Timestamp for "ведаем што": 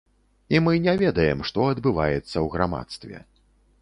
1.01-1.67